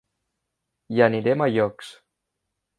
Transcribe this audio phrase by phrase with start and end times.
[0.95, 1.95] I anirem a llocs!